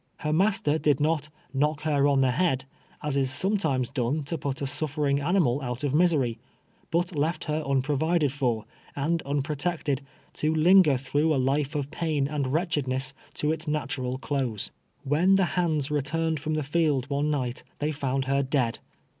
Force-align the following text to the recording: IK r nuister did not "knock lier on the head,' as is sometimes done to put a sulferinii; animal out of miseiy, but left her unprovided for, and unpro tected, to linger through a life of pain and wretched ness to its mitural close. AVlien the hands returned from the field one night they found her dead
IK 0.21 0.25
r 0.25 0.31
nuister 0.33 0.81
did 0.81 0.99
not 0.99 1.29
"knock 1.53 1.85
lier 1.85 2.07
on 2.07 2.21
the 2.21 2.31
head,' 2.31 2.65
as 3.03 3.15
is 3.17 3.29
sometimes 3.29 3.87
done 3.91 4.23
to 4.23 4.35
put 4.35 4.59
a 4.59 4.65
sulferinii; 4.65 5.23
animal 5.23 5.61
out 5.61 5.83
of 5.83 5.93
miseiy, 5.93 6.39
but 6.89 7.15
left 7.15 7.43
her 7.43 7.61
unprovided 7.67 8.31
for, 8.31 8.65
and 8.95 9.23
unpro 9.25 9.55
tected, 9.55 9.99
to 10.33 10.55
linger 10.55 10.97
through 10.97 11.35
a 11.35 11.35
life 11.37 11.75
of 11.75 11.91
pain 11.91 12.27
and 12.27 12.47
wretched 12.47 12.87
ness 12.87 13.13
to 13.35 13.51
its 13.51 13.67
mitural 13.67 14.19
close. 14.19 14.71
AVlien 15.07 15.37
the 15.37 15.45
hands 15.53 15.91
returned 15.91 16.39
from 16.39 16.55
the 16.55 16.63
field 16.63 17.07
one 17.11 17.29
night 17.29 17.63
they 17.77 17.91
found 17.91 18.25
her 18.25 18.41
dead 18.41 18.79